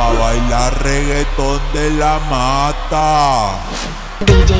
[0.00, 3.60] Pa' bailar reggaetón de la mata.
[4.20, 4.56] DJ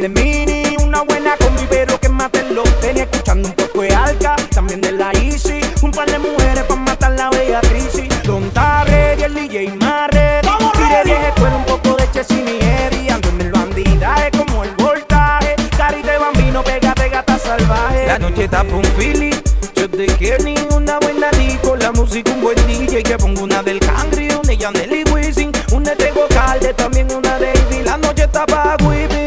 [0.00, 3.02] de mini, una buena combi, pero que maten los tenis.
[3.02, 5.60] Escuchando un poco de alca, también de la Easy.
[5.82, 8.08] Un par de mujeres para matar la Beatriz.
[8.24, 10.40] Don Tabre y el DJ Marre.
[10.74, 15.56] Tire vieja escuela, un poco de Chesini y Ando en el bandidaje como el voltaje.
[15.76, 18.06] Carita de bambino, pégate gata salvaje.
[18.06, 19.30] La noche está pa' un Philly.
[19.74, 20.44] Yo te quiero
[20.76, 21.76] una buena disco.
[21.76, 23.02] La música, un buen DJ.
[23.02, 25.50] Que pongo una del Cangri, una Yanel y Wisin.
[25.72, 27.82] Una de Gocalde, también una de Ivy.
[27.84, 29.17] La noche está pa' Whippy.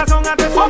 [0.00, 0.69] corazón a tesoro.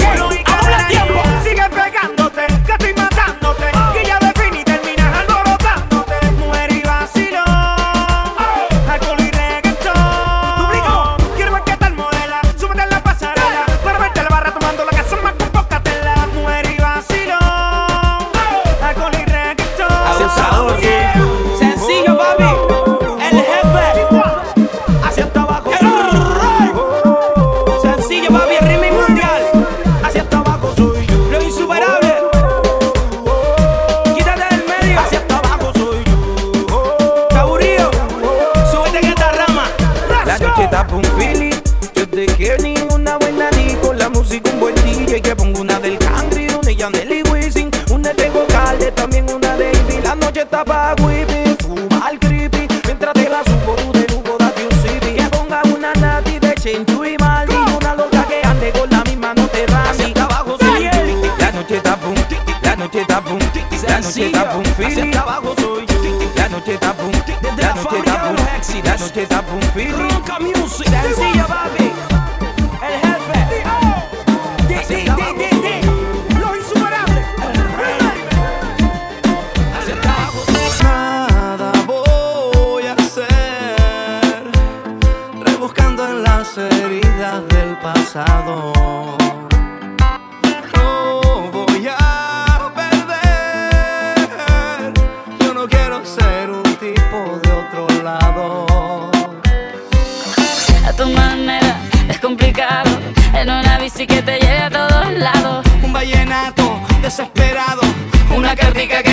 [42.41, 42.70] scared
[86.41, 88.73] las heridas del pasado.
[90.75, 91.21] No
[91.53, 94.25] voy a perder.
[95.41, 99.11] Yo no quiero ser un tipo de otro lado.
[100.89, 101.77] A tu manera
[102.09, 102.91] es complicado.
[103.35, 105.67] En una bici que te lleve a todos lados.
[105.83, 107.83] Un vallenato desesperado.
[108.31, 109.10] Una, una cartica que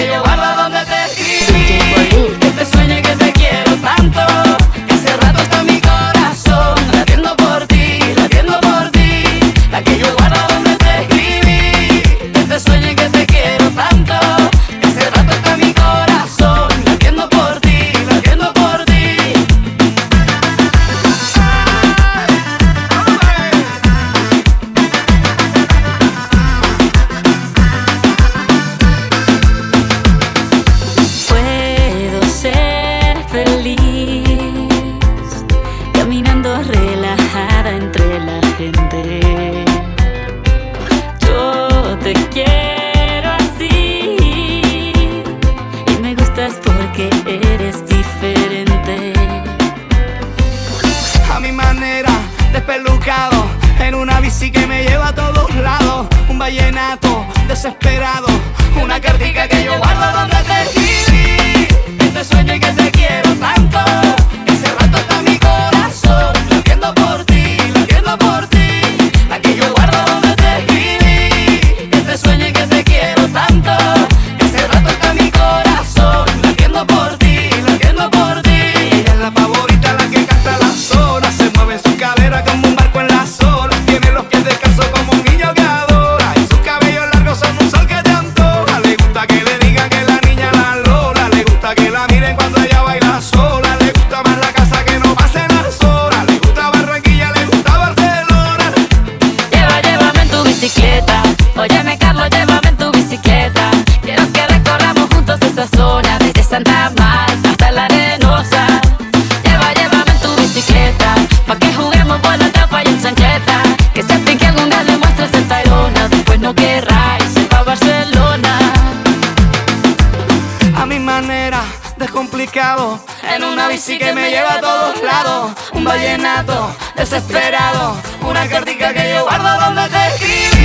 [123.77, 125.51] Hoy sí que me lleva a todos lados.
[125.73, 127.95] Un vallenato desesperado.
[128.27, 130.56] Una cartica que yo guardo donde te escribo.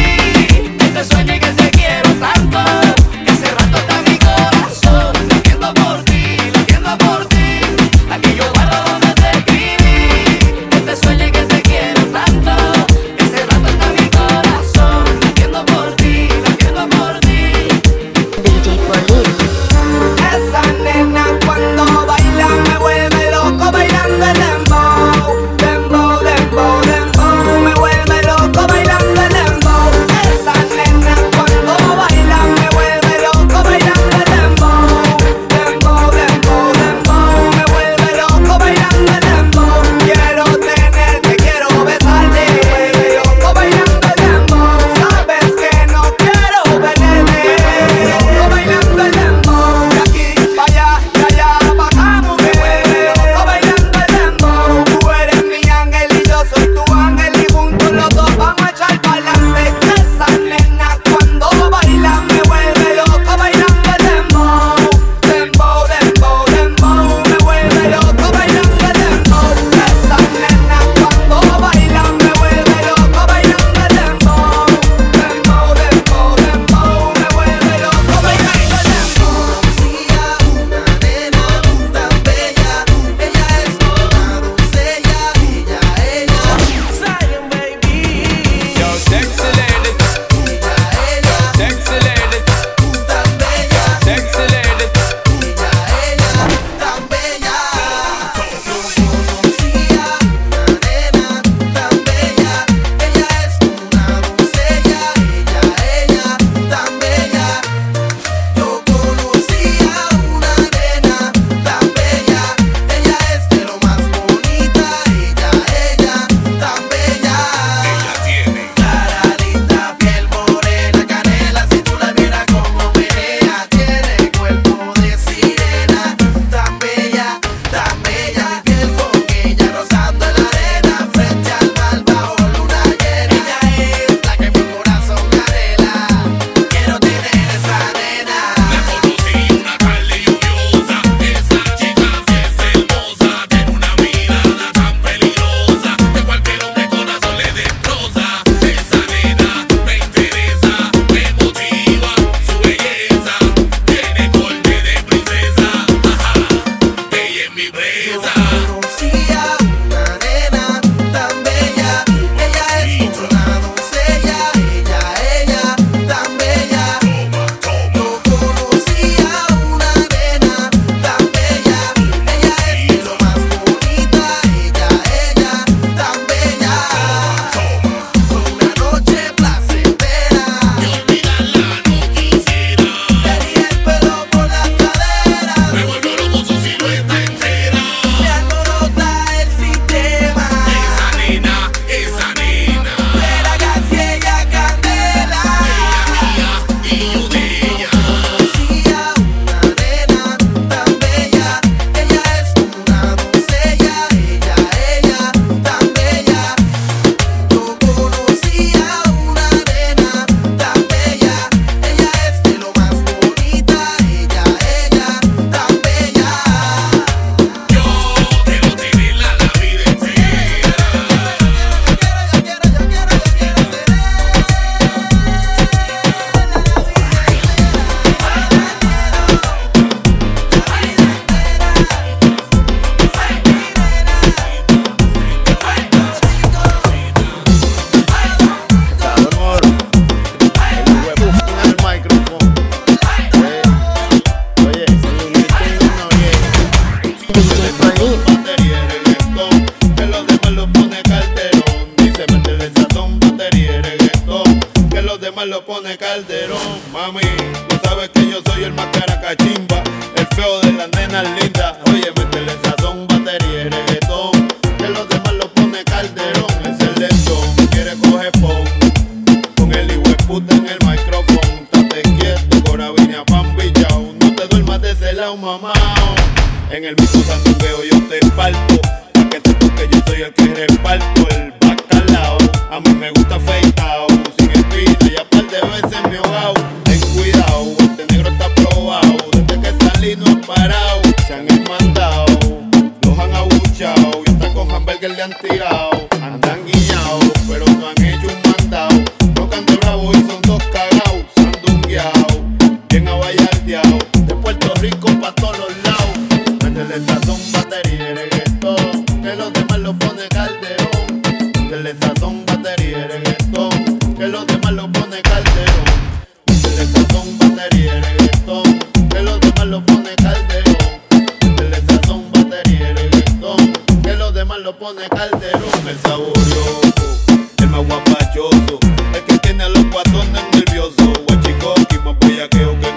[332.42, 332.91] bellaqueo que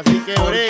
[0.00, 0.69] Así que oré.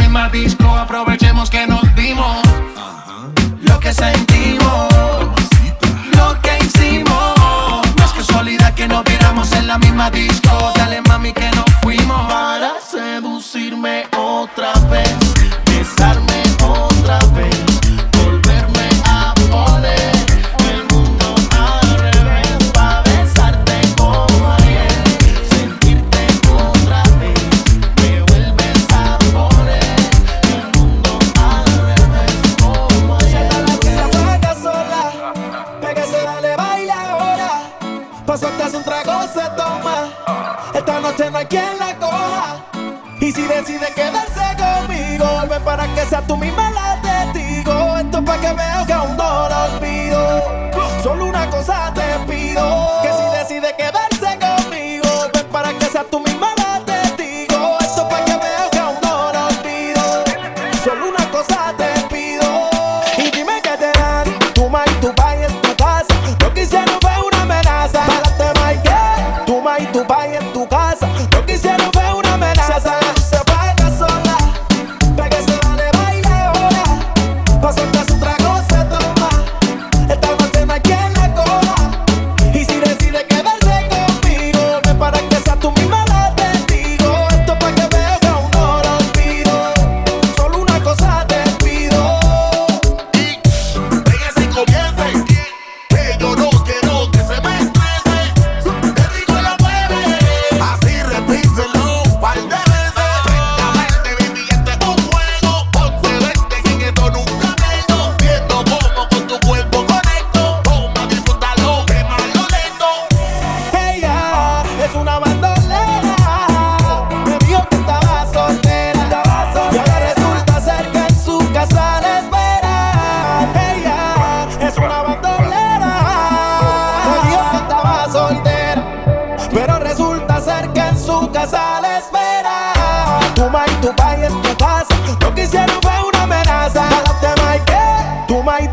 [10.01, 10.60] automático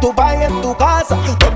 [0.01, 1.48] Tu ma y tu pai en tu casa.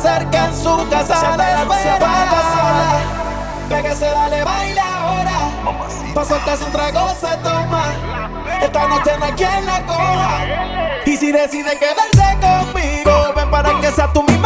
[0.00, 1.68] Ser que en su casa la esperan.
[1.70, 2.39] Ella es
[6.30, 7.92] Pa' soltarse un trago se toma.
[8.62, 10.46] Esta noche no hay quien la coja.
[11.04, 14.39] Y si decide quedarse conmigo, ven para que sea tú misma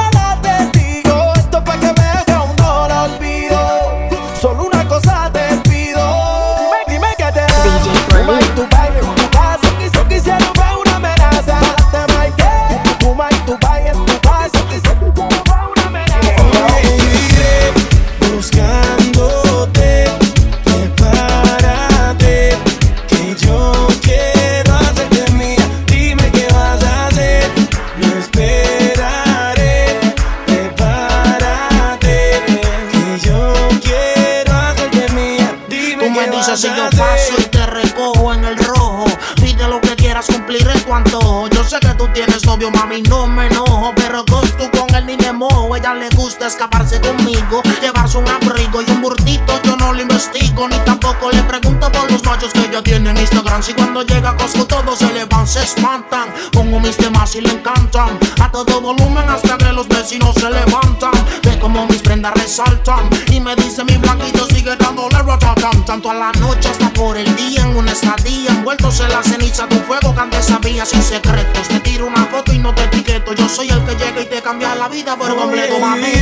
[46.75, 49.61] escaparse conmigo, llevarse un abrigo y un burtito.
[49.65, 53.19] Yo no lo investigo, ni tampoco le pregunto por los machos que ella tiene en
[53.19, 53.63] Instagram.
[53.63, 56.33] Si cuando llega a Costco todos se le van, se espantan.
[56.53, 58.19] Pongo mis temas y le encantan.
[58.41, 61.13] A todo volumen hasta que los vecinos se levantan.
[61.43, 63.09] Ve como mis resaltan.
[63.31, 65.85] Y me dice mi blanquito sigue dándole ratatam.
[65.85, 68.51] Tanto a la noche hasta por el día en una estadía.
[68.51, 71.69] Envueltos en la ceniza de un fuego que antes sabía sin secretos.
[71.69, 73.35] Te tiro una foto y no te etiqueto.
[73.35, 76.13] Yo soy el que llega y te cambia la vida por completo, mami.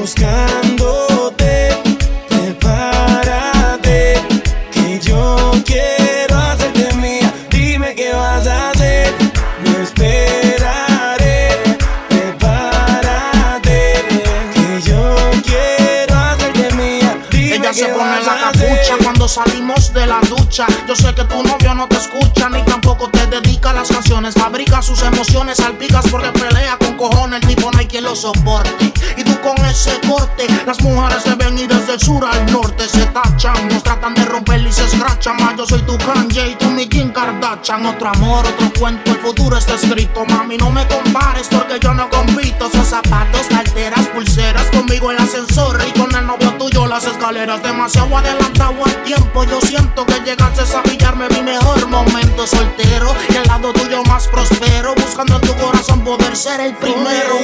[0.00, 1.80] Buscándote,
[19.34, 20.64] salimos de la ducha.
[20.86, 24.34] Yo sé que tu novio no te escucha ni tampoco te dedica las canciones.
[24.34, 27.42] Fabrica sus emociones, salpicas porque pelea con cojones.
[27.42, 28.92] El tipo no hay quien lo soporte.
[29.16, 32.88] Y tú con ese corte, las mujeres te ven y desde el sur al norte
[32.88, 33.68] se tachan.
[33.68, 35.36] Nos tratan de romper y se escrachan.
[35.38, 37.84] Más yo soy tu Kanye y tú mi Kim Kardashian.
[37.86, 40.24] Otro amor, otro cuento, el futuro está escrito.
[40.26, 42.70] Mami, no me compares porque yo no compito.
[42.70, 44.33] Son zapatos, carteras, pulseras
[45.00, 47.62] conmigo el ascensor y con el novio tuyo las escaleras.
[47.62, 49.44] Demasiado adelantado al tiempo.
[49.44, 54.28] Yo siento que llegaste a pillarme mi mejor momento soltero y al lado tuyo más
[54.28, 54.94] prospero.
[54.94, 57.40] Buscando en tu corazón poder ser el primero.